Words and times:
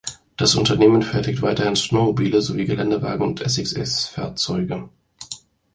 Das 0.35 0.55
Unternehmen 0.55 1.03
fertigt 1.03 1.43
weiterhin 1.43 1.75
Snowmobile 1.75 2.41
sowie 2.41 2.65
Geländewagen 2.65 3.21
und 3.23 3.39
SxS-Fahrzeuge. 3.47 4.89